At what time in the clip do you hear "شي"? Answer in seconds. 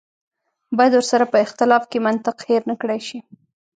3.07-3.19